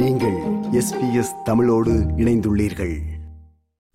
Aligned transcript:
நீங்கள் 0.00 0.36
எஸ்பிஎஸ் 0.78 1.30
தமிழோடு 1.44 1.92
இணைந்துள்ளீர்கள். 2.16 2.92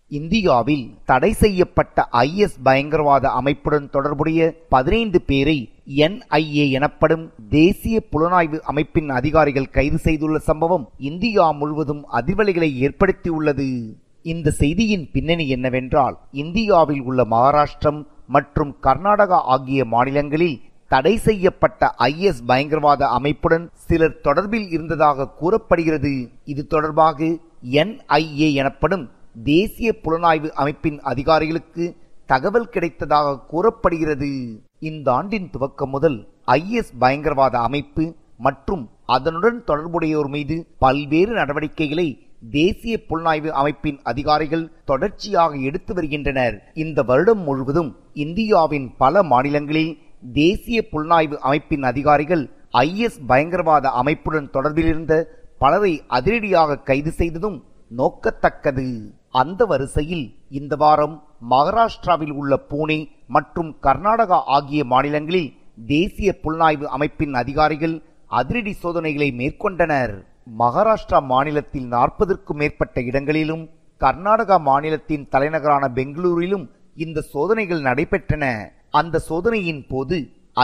இந்தியாவில் 0.08 0.84
தடை 1.06 1.32
செய்யப்பட்ட 1.34 2.08
ஐஎஸ் 2.12 2.56
பயங்கரவாத 2.64 3.30
அமைப்புடன் 3.30 3.90
தொடர்புடைய 3.90 4.40
பதினைந்து 4.70 5.22
பேரை 5.22 5.70
என்ஐஏ 6.06 6.66
எனப்படும் 6.70 7.32
தேசிய 7.50 8.02
புலனாய்வு 8.12 8.60
அமைப்பின் 8.72 9.10
அதிகாரிகள் 9.10 9.70
கைது 9.70 9.98
செய்துள்ள 9.98 10.40
சம்பவம் 10.50 10.90
இந்தியா 10.98 11.52
முழுவதும் 11.52 12.04
அதிர்வலைகளை 12.12 12.72
ஏற்படுத்தியுள்ளது. 12.88 13.96
இந்த 14.22 14.52
செய்தியின் 14.62 15.08
பின்னணி 15.12 15.48
என்னவென்றால் 15.48 16.18
இந்தியாவில் 16.32 17.02
உள்ள 17.02 17.24
மகாராஷ்டிரம் 17.24 18.02
மற்றும் 18.28 18.76
கர்நாடகா 18.84 19.42
ஆகிய 19.56 19.86
மாநிலங்களில் 19.86 20.62
தடை 20.94 21.14
செய்யப்பட்ட 21.28 21.84
ஐஎஸ் 22.08 22.42
பயங்கரவாத 22.50 23.04
அமைப்புடன் 23.18 23.66
சிலர் 23.86 24.20
தொடர்பில் 24.24 24.68
இருந்ததாக 24.76 25.28
கூறப்படுகிறது. 25.40 26.12
இது 26.52 26.62
தொடர்பாக 26.74 27.20
என்ஐஏ 27.82 28.50
எனப்படும் 28.62 29.06
தேசிய 29.44 29.90
புலனாய்வு 30.04 30.50
அமைப்பின் 30.62 31.00
அதிகாரிகளுக்கு 31.12 31.86
தகவல் 32.32 32.70
கிடைத்ததாக 32.76 33.40
கூறப்படுகிறது. 33.52 34.30
இந்த 34.90 35.08
ஆண்டின் 35.18 35.50
துவக்கம் 35.56 35.94
முதல் 35.96 36.20
ஐஎஸ் 36.58 36.94
பயங்கரவாத 37.04 37.56
அமைப்பு 37.70 38.06
மற்றும் 38.48 38.84
அதனுடன் 39.16 39.58
தொடர்புடையோர் 39.68 40.30
மீது 40.36 40.56
பல்வேறு 40.84 41.34
நடவடிக்கைகளை 41.40 42.08
தேசிய 42.60 42.94
புலனாய்வு 43.10 43.52
அமைப்பின் 43.62 44.00
அதிகாரிகள் 44.12 44.72
தொடர்ச்சியாக 44.90 45.54
எடுத்து 45.68 45.92
வருகின்றனர். 45.98 46.56
இந்த 46.84 47.00
வருடம் 47.10 47.44
முழுவதும் 47.48 47.92
இந்தியாவின் 48.26 48.88
பல 49.04 49.24
மாநிலங்களில் 49.34 49.94
தேசிய 50.32 50.88
புலனாய்வு 50.92 51.38
அமைப்பின் 51.38 51.84
அதிகாரிகள் 51.84 52.50
ஐஎஸ் 52.72 53.20
பயங்கரவாத 53.28 53.90
அமைப்புடன் 53.90 54.50
தொடர்பிலிருந்த 54.54 55.24
பலரை 55.58 56.04
அதிரடியாக 56.08 56.78
கைது 56.78 57.12
செய்ததும் 57.12 57.64
நோக்கத்தக்கது. 57.98 59.14
அந்த 59.30 59.66
வரிசையில் 59.66 60.36
இந்த 60.50 60.76
வாரம் 60.76 61.24
மகாராஷ்டிராவில் 61.50 62.32
உள்ள 62.32 62.66
பூனே 62.70 63.08
மற்றும் 63.28 63.76
கர்நாடகா 63.82 64.40
ஆகிய 64.46 64.84
மாநிலங்களில் 64.84 65.54
தேசிய 65.88 66.40
புலனாய்வு 66.44 66.84
அமைப்பின் 66.84 67.34
அதிகாரிகள் 67.34 68.02
அதிரடி 68.28 68.74
சோதனைகளை 68.74 69.32
மேற்கொண்டனர். 69.32 70.14
மகாராஷ்டிரா 70.60 71.24
மாநிலத்தில் 71.24 71.88
நாற்பதற்கும் 71.88 72.58
மேற்பட்ட 72.58 73.02
இடங்களிலும் 73.02 73.70
கர்நாடகா 74.00 74.60
மாநிலத்தின் 74.60 75.28
தலைநகரான 75.30 75.88
பெங்களூரிலும் 75.96 76.70
இந்த 76.96 77.22
சோதனைகள் 77.22 77.82
நடைபெற்றன. 77.82 78.70
அந்த 78.98 79.20
சோதனையின் 79.28 79.84
போது 79.92 80.18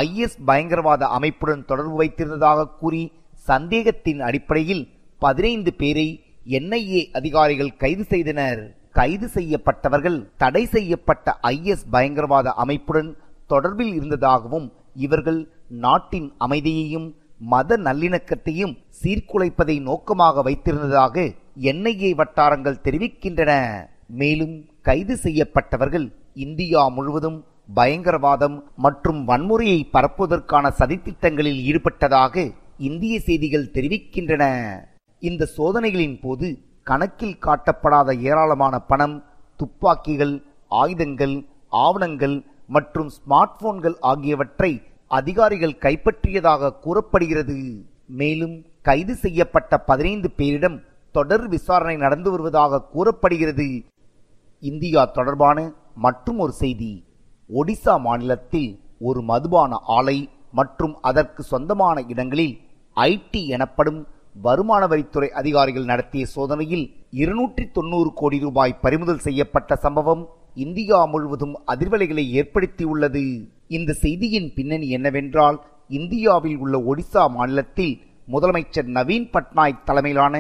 ஐஎஸ் 0.04 0.38
பயங்கரவாத 0.50 1.04
அமைப்புடன் 1.18 1.62
தொடர்பு 1.70 1.96
வைத்திருந்ததாக 2.02 2.66
கூறி 2.82 3.04
சந்தேகத்தின் 3.50 4.22
அடிப்படையில் 4.28 4.84
பதினைந்து 5.22 5.72
பேரை 5.74 6.08
என்ஐஏ 6.58 7.02
அதிகாரிகள் 7.20 7.72
கைது 7.84 8.04
செய்தனர். 8.04 8.62
கைது 8.92 9.28
செய்யப்பட்டவர்கள் 9.28 10.20
தடை 10.38 10.64
செய்யப்பட்ட 10.76 11.38
ஐஎஸ் 11.54 11.86
பயங்கரவாத 11.92 12.52
அமைப்புடன் 12.64 13.10
தொடர்பில் 13.50 13.94
இருந்ததாகவும் 13.98 14.68
இவர்கள் 15.06 15.42
நாட்டின் 15.86 16.30
அமைதியையும் 16.38 17.08
மத 17.52 17.78
நல்லிணக்கத்தையும் 17.88 18.74
சீர்குலைப்பதை 19.02 19.76
நோக்கமாக 19.90 20.42
வைத்திருந்ததாக 20.48 21.16
என்ஐஏ 21.72 22.12
வட்டாரங்கள் 22.22 22.84
தெரிவிக்கின்றன. 22.86 23.52
மேலும் 24.22 24.56
கைது 24.88 25.16
செய்யப்பட்டவர்கள் 25.18 26.08
இந்தியா 26.46 26.82
முழுவதும் 26.98 27.40
பயங்கரவாதம் 27.78 28.64
மற்றும் 28.76 29.20
வன்முறையை 29.28 29.80
பரப்புவதற்கான 29.96 30.72
சதித்திட்டங்களில் 30.80 31.60
ஈடுபட்டதாக 31.70 32.54
இந்திய 32.78 33.20
செய்திகள் 33.20 33.72
தெரிவிக்கின்றன. 33.74 34.44
இந்த 35.20 35.48
சோதனைகளின் 35.58 36.18
போது 36.22 36.48
கணக்கில் 36.84 37.42
காட்டப்படாத 37.46 38.14
ஏராளமான 38.30 38.76
பணம் 38.92 39.24
துப்பாக்கிகள் 39.58 40.36
ஆயுதங்கள் 40.68 41.36
ஆவணங்கள் 41.86 42.38
மற்றும் 42.76 43.10
ஸ்மார்ட் 43.18 43.58
போன்கள் 43.58 43.98
ஆகியவற்றை 44.12 44.72
அதிகாரிகள் 45.08 45.80
கைப்பற்றியதாக 45.86 46.74
கூறப்படுகிறது. 46.86 47.58
மேலும் 48.22 48.56
கைது 48.82 49.16
செய்யப்பட்ட 49.16 49.78
பதினைந்து 49.90 50.30
பேரிடம் 50.38 50.78
தொடர் 51.12 51.46
விசாரணை 51.48 51.96
நடந்து 51.98 52.30
வருவதாக 52.32 52.82
கூறப்படுகிறது. 52.96 53.68
இந்தியா 54.60 55.06
தொடர்பான 55.18 55.58
மற்றும் 56.06 56.40
ஒரு 56.46 56.52
செய்தி. 56.64 56.92
ஒடிசா 57.50 58.00
மாநிலத்தில் 58.00 58.80
ஒரு 59.00 59.22
மதுபான 59.22 59.76
ஆலை 59.98 60.30
மற்றும் 60.52 60.96
அதற்கு 61.02 61.44
சொந்தமான 61.44 62.04
இடங்களில் 62.08 62.56
ஐடி 62.98 63.48
எனப்படும் 63.48 64.08
வருமான 64.42 64.88
வரித்துறை 64.88 65.30
அதிகாரிகள் 65.30 65.84
நடத்திய 65.84 66.26
சோதனையில் 66.26 66.86
இருநூற்றி 67.10 67.72
தொண்ணூறு 67.72 68.14
கோடி 68.14 68.40
ரூபாய் 68.40 68.80
பறிமுதல் 68.82 69.18
செய்யப்பட்ட 69.18 69.76
சம்பவம் 69.76 70.30
இந்தியா 70.56 71.06
முழுவதும் 71.06 71.56
அதிர்வலைகளை 71.68 72.26
ஏற்படுத்தியுள்ளது. 72.40 73.24
இந்த 73.68 73.94
செய்தியின் 73.94 74.54
பின்னணி 74.54 74.90
என்னவென்றால் 74.90 75.58
இந்தியாவில் 75.88 76.58
உள்ள 76.58 76.78
ஒடிசா 76.78 77.24
மாநிலத்தில் 77.30 77.94
முதலமைச்சர் 78.28 78.90
நவீன் 78.98 79.30
பட்நாயக் 79.34 79.86
தலைமையிலான 79.86 80.36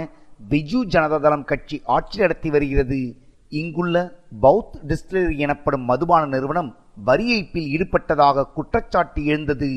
பிஜு 0.49 0.79
ஜனதாதளம் 0.93 1.43
கட்சி 1.43 1.81
ஆட்சி 1.85 2.19
நடத்தி 2.19 2.49
வருகிறது. 2.49 3.15
இங்குள்ள 3.49 3.95
பௌத் 4.41 4.75
டிஸ்டிலரி 4.87 5.37
எனப்படும் 5.37 5.85
மதுபான 5.85 6.25
நிறுவனம் 6.25 6.69
வரி 7.07 7.25
ஏய்ப்பில் 7.35 7.69
ஈடுபட்டதாக 7.75 8.47
குற்றச்சாட்டு 8.57 9.21
எழுந்தது. 9.25 9.69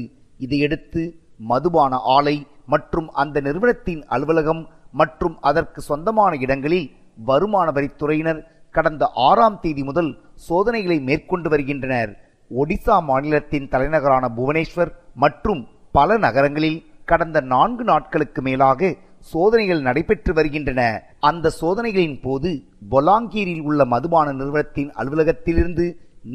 இதையடுத்து 0.45 1.03
மதுபான 1.51 1.93
ஆலை 2.17 2.37
மற்றும் 2.73 3.09
அந்த 3.23 3.37
நிறுவனத்தின் 3.41 4.03
அலுவலகம் 4.15 4.63
மற்றும் 5.01 5.37
அதற்கு 5.41 5.81
சொந்தமான 5.81 6.33
இடங்களில் 6.45 6.89
வருமான 7.29 7.67
வரித்துறையினர் 7.71 8.41
கடந்த 8.77 9.05
ஆறாம் 9.29 9.59
தேதி 9.61 9.83
முதல் 9.83 10.11
சோதனைகளை 10.49 10.99
மேற்கொண்டு 11.09 11.49
வருகின்றனர். 11.49 12.13
ஒடிசா 12.51 12.97
மாநிலத்தின் 13.11 13.69
தலைநகரான 13.69 14.25
புவனேஸ்வர் 14.37 14.93
மற்றும் 15.25 15.63
பல 15.93 16.17
நகரங்களில் 16.17 16.79
கடந்த 17.11 17.39
நான்கு 17.53 17.85
நாட்களுக்கு 17.85 18.43
மேலாக 18.43 18.91
சோதனைகள் 19.33 19.83
நடைபெற்று 19.89 20.33
வருகின்றன. 20.35 20.81
அந்த 21.31 21.53
சோதனைகளின் 21.61 22.19
போது 22.23 22.51
பொலாங்கீரில் 22.93 23.63
உள்ள 23.69 23.85
மதுபான 23.95 24.33
நிறுவனத்தின் 24.33 24.91
அலுவலகத்திலிருந்து 25.01 25.87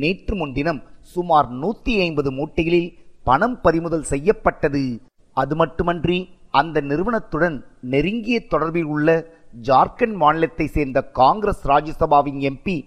நேற்று 0.02 0.36
முன்தினம் 0.36 0.84
சுமார் 1.14 1.50
நூத்தி 1.62 1.94
ஐம்பது 2.06 2.32
மூட்டைகளில் 2.32 2.90
பணம் 3.24 3.62
பறிமுதல் 3.62 4.10
செய்யப்பட்டது. 4.12 5.02
அது 5.34 5.56
மட்டுமன்றி 5.56 6.18
அந்த 6.52 6.82
நிறுவனத்துடன் 6.82 7.66
நெருங்கிய 7.82 8.38
தொடர்பில் 8.52 8.90
உள்ள 8.96 9.10
ஜார்க்கண்ட் 9.62 10.16
மாநிலத்தை 10.16 10.68
சேர்ந்த 10.68 11.00
காங்கிரஸ் 11.20 11.64
ராஜ்யசபாவின் 11.68 12.40
எம்பி 12.50 12.78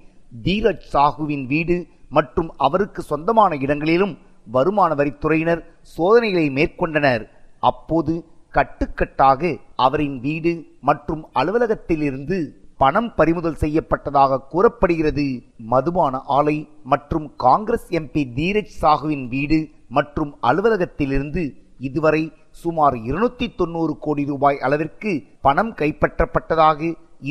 தீரஜ் 0.42 0.86
சாகுவின் 0.92 1.46
வீடு 1.46 1.86
மற்றும் 2.08 2.50
அவருக்கு 2.56 3.02
சொந்தமான 3.02 3.56
இடங்களிலும் 3.56 4.18
வருமான 4.46 4.94
வரித்துறையினர் 4.94 5.62
சோதனைகளை 5.96 6.46
மேற்கொண்டனர். 6.50 7.24
அப்போது 7.58 8.24
கட்டுக்கட்டாக 8.52 9.56
அவரின் 9.76 10.20
வீடு 10.20 10.52
மற்றும் 10.80 11.22
அலுவலகத்திலிருந்து 11.32 12.38
பணம் 12.80 13.08
பறிமுதல் 13.18 13.60
செய்யப்பட்டதாக 13.62 14.42
கூறப்படுகிறது. 14.52 15.24
மதுபான 15.72 16.14
ஆலை 16.36 16.56
மற்றும் 16.92 17.26
காங்கிரஸ் 17.44 17.88
எம்பி 17.98 18.22
தீரஜ் 18.38 18.76
சாகுவின் 18.82 19.24
வீடு 19.34 19.58
மற்றும் 19.96 20.30
அலுவலகத்திலிருந்து 20.48 21.42
இதுவரை 21.88 22.22
சுமார் 22.62 22.96
இருநூத்தி 23.08 23.46
தொண்ணூறு 23.60 23.92
கோடி 24.04 24.22
ரூபாய் 24.30 24.58
அளவிற்கு 24.66 25.12
பணம் 25.46 25.72
கைப்பற்றப்பட்டதாக 25.80 26.80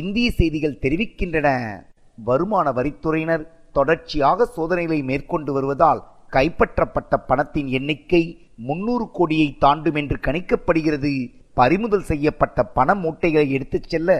இந்திய 0.02 0.28
செய்திகள் 0.40 0.80
தெரிவிக்கின்றன. 0.84 1.48
வருமான 2.28 2.66
வரித்துறையினர் 2.78 3.44
தொடர்ச்சியாக 3.78 4.46
சோதனைகளை 4.56 5.00
மேற்கொண்டு 5.10 5.52
வருவதால் 5.56 6.00
கைப்பற்றப்பட்ட 6.36 7.14
பணத்தின் 7.30 7.68
எண்ணிக்கை 7.78 8.22
முன்னூறு 8.68 9.06
கோடியை 9.18 9.48
தாண்டும் 9.64 9.98
என்று 10.00 10.18
கணிக்கப்படுகிறது. 10.26 11.12
பறிமுதல் 11.60 12.08
செய்யப்பட்ட 12.10 12.58
பண 12.76 12.94
மூட்டைகளை 13.04 13.48
எடுத்துச் 13.56 13.88
செல்ல 13.92 14.10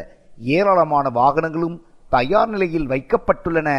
ஏராளமான 0.40 1.10
வாகனங்களும் 1.10 1.80
தயார் 2.08 2.48
நிலையில் 2.48 2.88
வைக்கப்பட்டுள்ளன. 2.88 3.70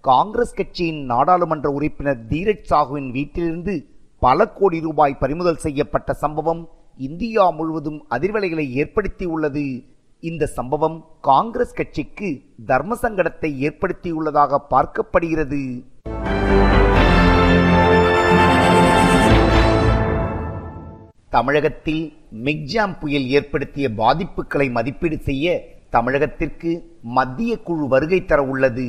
காங்கிரஸ் 0.00 0.54
கட்சியின் 0.54 1.04
நாடாளுமன்ற 1.04 1.70
உறுப்பினர் 1.70 2.20
தீரஜ் 2.28 2.68
சாகுவின் 2.70 3.10
வீட்டிலிருந்து 3.10 3.86
பல 4.18 4.48
கோடி 4.48 4.80
ரூபாய் 4.80 5.20
பறிமுதல் 5.20 5.62
செய்யப்பட்ட 5.66 6.12
சம்பவம் 6.12 6.68
இந்தியா 6.96 7.50
முழுவதும் 7.50 8.06
அதிர்வலைகளை 8.10 8.66
ஏற்படுத்தியுள்ளது. 8.80 9.84
இந்த 10.20 10.46
சம்பவம் 10.46 11.04
காங்கிரஸ் 11.20 11.74
கட்சிக்கு 11.74 12.42
தர்ம 12.66 12.96
சங்கடத்தை 13.02 13.50
ஏற்படுத்தியுள்ளதாக 13.66 14.58
பார்க்கப்படுகிறது. 14.70 15.62
தமிழகத்தில் 21.28 22.12
மிக்ஜாம் 22.44 22.98
புயல் 23.00 23.26
ஏற்படுத்திய 23.26 23.88
பாதிப்புகளை 23.88 24.70
மதிப்பீடு 24.70 25.18
செய்ய 25.18 25.78
தமிழகத்திற்கு 25.94 26.72
மத்திய 27.16 27.52
குழு 27.68 27.86
வருகை 27.88 28.20
தர 28.24 28.40
உள்ளது. 28.52 28.88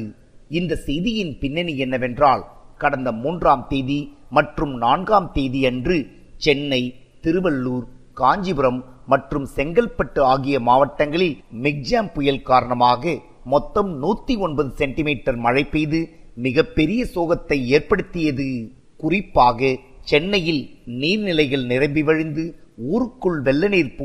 இந்த 0.59 0.74
செய்தியின் 0.88 1.33
பின்னணி 1.42 1.74
என்னவென்றால் 1.77 2.44
கடந்த 2.77 3.09
மூன்றாம் 3.24 3.65
தேதி 3.71 4.00
மற்றும் 4.38 4.74
நான்காம் 4.83 5.30
தேதி 5.33 5.62
அன்று 5.69 5.98
சென்னை 6.45 6.81
திருவள்ளூர் 7.24 7.86
காஞ்சிபுரம் 8.13 8.80
மற்றும் 9.12 9.45
செங்கல்பட்டு 9.56 10.21
ஆகிய 10.33 10.56
மாவட்டங்களில் 10.59 11.38
மிக்ஜாம் 11.63 12.09
புயல் 12.13 12.45
காரணமாக 12.50 13.13
மொத்தம் 13.54 13.92
நூத்தி 14.04 14.33
ஒன்பது 14.38 14.69
சென்டிமீட்டர் 14.80 15.39
மழை 15.45 15.63
பெய்து 15.74 16.00
மிகப்பெரிய 16.45 17.01
சோகத்தை 17.15 17.57
ஏற்படுத்தியது. 17.75 18.50
குறிப்பாக 18.97 19.69
சென்னையில் 20.12 20.62
நீர்நிலைகள் 21.01 21.65
நிரம்பி 21.71 22.04
வழிந்து 22.04 22.44
ஊருக்குள் 22.92 23.39
வெள்ள 23.42 23.68
நீர் 23.68 23.95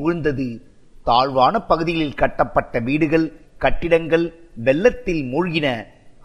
தாழ்வான 1.09 1.55
பகுதிகளில் 1.71 2.21
கட்டப்பட்ட 2.21 2.81
வீடுகள் 2.87 3.27
கட்டிடங்கள் 3.65 4.25
வெள்ளத்தில் 4.67 5.23
மூழ்கின 5.33 5.67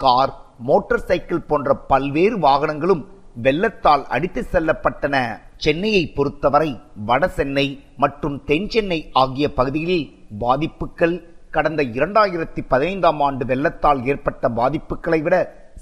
கார் 0.04 0.34
மோட்டார் 0.68 1.08
சைக்கிள் 1.10 1.48
போன்ற 1.50 1.74
பல்வேறு 1.92 2.36
வாகனங்களும் 2.46 3.04
வெள்ளத்தால் 3.46 4.04
அடித்து 4.16 4.42
செல்லப்பட்டன. 4.54 5.16
சென்னையை 5.64 6.04
பொறுத்தவரை 6.16 6.72
வட 7.10 7.28
சென்னை 7.38 7.66
மற்றும் 8.04 8.38
தென் 8.50 8.68
சென்னை 8.74 9.00
ஆகிய 9.22 9.46
பகுதிகளில் 9.60 10.08
பாதிப்புகள் 10.44 11.16
கடந்த 11.56 11.82
இரண்டாயிரத்தி 11.98 12.62
பதினைந்தாம் 12.72 13.22
ஆண்டு 13.28 13.46
வெள்ளத்தால் 13.52 14.02
ஏற்பட்ட 14.12 14.50
பாதிப்புகளை 14.60 15.20
விட 15.26 15.36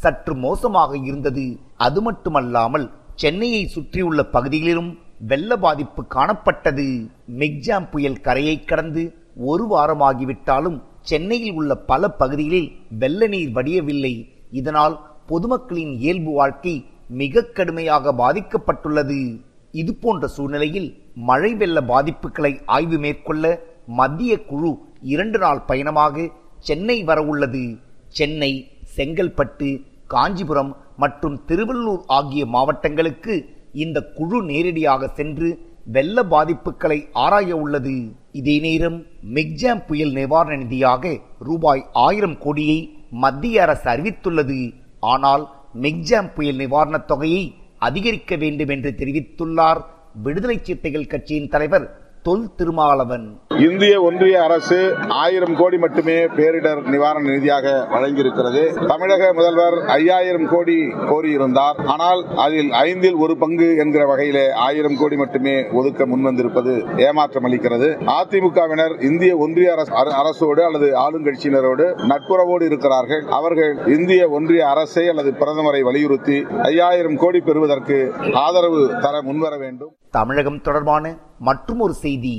சற்று 0.04 0.34
மோசமாக 0.46 0.92
இருந்தது. 1.10 1.46
அது 1.86 2.00
மட்டுமல்லாமல் 2.08 2.88
சென்னையை 3.22 3.64
சுற்றியுள்ள 3.76 4.22
பகுதிகளிலும் 4.36 4.92
வெள்ள 5.20 5.58
பாதிப்பு 5.58 6.02
காணப்பட்டது. 6.16 6.88
மிக்ஜாம் 7.40 7.88
புயல் 7.92 8.22
கரையை 8.22 8.56
கடந்து 8.64 9.04
ஒரு 9.52 9.66
வாரமாகிவிட்டாலும் 9.74 10.78
சென்னையில் 11.10 11.56
உள்ள 11.60 11.76
பல 11.92 12.10
பகுதிகளில் 12.22 12.70
வெள்ள 13.02 13.28
நீர் 13.28 13.52
வடியவில்லை. 13.58 14.14
இதனால் 14.60 14.96
பொதுமக்களின் 15.28 15.94
இயல்பு 16.04 16.32
வாழ்க்கை 16.40 16.76
மிக 17.22 17.44
கடுமையாக 17.58 18.14
பாதிக்கப்பட்டுள்ளது. 18.22 19.20
இது 19.74 19.92
போன்ற 20.04 20.28
சூழ்நிலையில் 20.28 20.90
மழை 21.30 21.52
வெள்ள 21.62 21.78
பாதிப்புகளை 21.92 22.52
ஆய்வு 22.76 22.98
மேற்கொள்ள 22.98 23.46
மத்திய 24.00 24.34
குழு 24.50 24.72
இரண்டு 25.14 25.38
நாள் 25.40 25.62
பயணமாக 25.70 26.26
சென்னை 26.68 26.98
வரவுள்ளது 27.10 27.64
சென்னை 28.18 28.52
செங்கல்பட்டு 28.96 29.70
காஞ்சிபுரம் 30.08 30.72
மற்றும் 30.98 31.38
திருவள்ளூர் 31.50 32.04
ஆகிய 32.18 32.44
மாவட்டங்களுக்கு 32.56 33.34
இந்த 33.74 34.02
குழு 34.02 34.44
நேரடியாக 34.44 35.08
சென்று 35.08 35.68
வெள்ள 35.86 36.24
பாதிப்புகளை 36.24 37.06
ஆராய 37.12 37.56
உள்ளது. 37.56 38.12
இதே 38.32 38.60
நேரம் 38.60 39.06
மிக்ஜாம் 39.34 39.86
புயல் 39.88 40.12
நிவாரண 40.12 40.64
நிதியாக 40.64 41.20
ரூபாய் 41.40 41.86
ஆயிரம் 41.92 42.38
கோடியை 42.38 42.96
மத்திய 43.10 43.62
அரசு 43.62 43.90
அறிவித்துள்ளது. 43.90 44.74
ஆனால் 45.00 45.50
மிக்ஜாம் 45.82 46.34
புயல் 46.36 46.56
நிவாரணத் 46.56 47.06
தொகையை 47.06 47.56
அதிகரிக்க 47.78 48.36
வேண்டும் 48.36 48.68
என்று 48.68 48.96
தெரிவித்துள்ளார் 48.98 49.82
விடுதலை 50.24 50.60
சிறுத்தைகள் 50.62 51.06
கட்சியின் 51.06 51.48
தலைவர் 51.48 52.09
தொல் 52.22 52.56
திருமாவளவன். 52.56 53.40
இந்திய 53.48 54.02
ஒன்றிய 54.02 54.44
அரசு 54.44 54.96
ஆயிரம் 55.08 55.56
கோடி 55.56 55.78
மட்டுமே 55.78 56.26
பேரிடர் 56.26 56.88
நிவாரண 56.88 57.30
நிதியாக 57.30 57.88
வழங்கியிருக்கிறது. 57.94 58.86
தமிழக 58.86 59.34
முதல்வர் 59.34 59.86
ஐயாயிரம் 59.86 60.48
கோடி 60.48 60.76
கோரியிருந்தார். 60.94 61.86
ஆனால் 61.86 62.26
அதில் 62.36 62.72
ஐந்தில் 62.72 63.16
ஒரு 63.16 63.38
பங்கு 63.38 63.76
என்கிற 63.78 64.06
வகையிலே 64.06 64.52
ஆயிரம் 64.52 64.98
கோடி 64.98 65.16
மட்டுமே 65.16 65.70
ஒதுக்க 65.70 66.08
முன்வந்திருப்பது 66.08 67.02
ஏமாற்றம் 67.02 67.46
அளிக்கிறது. 67.46 67.96
அதிமுகவினர் 68.06 69.04
இந்திய 69.04 69.38
ஒன்றிய 69.38 69.76
அரசு- 69.76 69.94
அர- 69.94 70.14
அரசோடு 70.14 70.62
அல்லது 70.62 71.00
ஆளுங்கட்சியினரோடு 71.00 71.98
நட்புறவோடு 71.98 72.62
இருக்கிறார்கள். 72.62 73.24
அவர்கள் 73.26 73.78
இந்திய 73.86 74.30
ஒன்றிய 74.30 74.70
அரசை 74.70 75.08
அல்லது 75.08 75.32
பிரதமரை 75.32 75.82
வலியுறுத்தி 75.82 76.46
ஐயாயிரம் 76.64 77.18
கோடி 77.18 77.40
பெறுவதற்கு 77.40 78.14
ஆதரவு 78.34 78.92
தர 79.02 79.22
முன்வர 79.22 79.58
வேண்டும். 79.58 79.94
தமிழகம் 80.12 80.62
தொடர்பான 80.62 81.28
மற்றுமொரு 81.48 81.94
செய்தி 81.94 82.36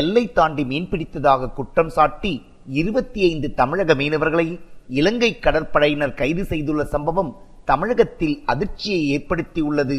எல்லை 0.00 0.32
தாண்டி 0.32 0.62
மீன்பிடித்ததாக 0.64 1.52
குற்றம் 1.52 1.88
சாட்டி 1.88 2.32
இருபத்தி 2.80 3.20
ஐந்து 3.20 3.48
தமிழக 3.54 3.94
மீனவர்களை 3.94 4.46
இலங்கை 4.88 5.30
கடற்படையினர் 5.38 6.14
கைது 6.14 6.44
செய்துள்ள 6.44 6.84
சம்பவம் 6.84 7.30
தமிழகத்தில் 7.64 8.36
அதிர்ச்சியை 8.44 9.02
ஏற்படுத்தியுள்ளது. 9.16 9.98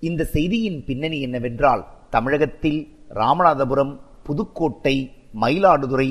இந்த 0.00 0.22
செய்தியின் 0.24 0.84
பின்னணி 0.84 1.20
என்னவென்றால் 1.20 1.82
தமிழகத்தில் 2.10 2.80
ராமநாதபுரம் 3.14 3.92
புதுக்கோட்டை 4.26 4.96
மயிலாடுதுறை 5.42 6.08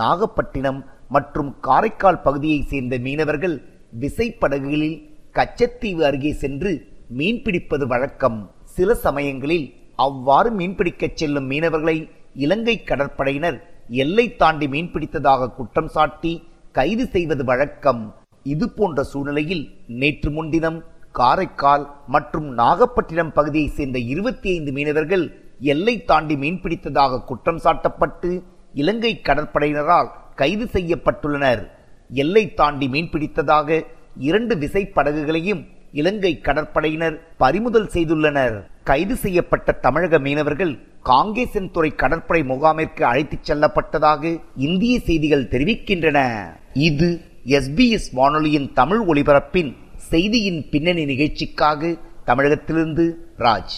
நாகப்பட்டினம் 0.00 0.80
மற்றும் 1.08 1.50
காரைக்கால் 1.60 2.22
பகுதியைச் 2.22 2.68
சேர்ந்த 2.68 2.96
மீனவர்கள் 2.98 3.56
விசைப்படகுகளில் 4.00 4.98
கச்சத்தீவு 5.32 6.02
அருகே 6.04 6.32
சென்று 6.32 6.72
மீன்பிடிப்பது 7.18 7.86
வழக்கம். 7.86 8.38
சில 8.76 8.94
சமயங்களில் 9.06 9.66
அவ்வாறு 9.96 10.50
மீன்பிடிக்கச் 10.50 11.14
செல்லும் 11.14 11.50
மீனவர்களை 11.50 12.08
இலங்கை 12.34 12.84
கடற்படையினர் 12.86 13.58
எல்லை 13.88 14.36
தாண்டி 14.36 14.66
மீன்பிடித்ததாக 14.66 15.50
குற்றம் 15.50 15.88
சாட்டி 15.88 16.42
கைது 16.72 17.06
செய்வது 17.06 17.44
வழக்கம். 17.44 18.14
இது 18.42 18.68
போன்ற 18.68 19.02
சூழ்நிலையில் 19.02 19.64
நேற்று 19.86 20.30
முன்தினம் 20.30 20.82
காரைக்கால் 21.12 21.84
மற்றும் 22.06 22.48
நாகப்பட்டினம் 22.52 23.32
பகுதியைச் 23.32 23.72
சேர்ந்த 23.72 23.98
இருபத்தி 23.98 24.48
ஐந்து 24.50 24.72
மீனவர்கள் 24.72 25.24
எல்லை 25.60 26.04
தாண்டி 26.04 26.36
மீன்பிடித்ததாக 26.36 27.24
குற்றம் 27.24 27.60
சாட்டப்பட்டு 27.64 28.42
இலங்கை 28.74 29.20
கடற்படையினரால் 29.20 30.10
கைது 30.34 30.68
செய்யப்பட்டுள்ளனர். 30.72 31.62
எல்லை 32.10 32.54
தாண்டி 32.54 32.88
மீன்பிடித்ததாக 32.88 33.84
இரண்டு 34.16 34.54
விசைப்படகுகளையும் 34.54 35.66
இலங்கை 35.92 36.40
கடற்படையினர் 36.42 37.20
பறிமுதல் 37.36 37.90
செய்துள்ளனர். 37.94 38.56
கைது 38.84 39.16
செய்யப்பட்ட 39.16 39.72
தமிழக 39.72 40.18
மீனவர்கள் 40.18 40.78
காங்கேசன்துறை 41.04 41.94
கடற்படை 41.94 42.42
முகாமிற்கு 42.42 43.02
அழைத்துச் 43.02 43.50
செல்லப்பட்டதாக 43.50 44.40
இந்திய 44.56 45.00
செய்திகள் 45.00 45.48
தெரிவிக்கின்றன. 45.48 46.46
இது 46.72 47.20
எஸ்பிஎஸ் 47.46 48.08
வானொலியின் 48.12 48.72
தமிழ் 48.72 49.00
ஒலிபரப்பின் 49.08 49.76
செய்தியின் 49.96 50.68
பின்னணி 50.70 51.04
நிகழ்ச்சிக்காக 51.04 51.96
தமிழகத்திலிருந்து 52.26 53.14
ராஜ். 53.38 53.76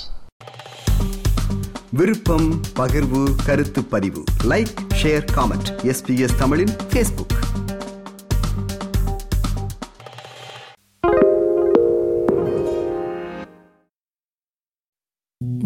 விருப்பம் 1.91 2.61
பகிர்வு 2.77 3.35
கருத்து 3.47 3.85
பதிவு. 3.85 4.25
லைக் 4.45 4.75
ஷேர் 5.03 5.27
காமெண்ட் 5.37 5.71
எஸ்பிஎஸ் 5.83 6.39
தமிழின் 6.39 6.75
Facebook 6.93 7.37